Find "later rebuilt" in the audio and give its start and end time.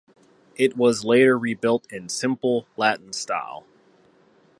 1.05-1.85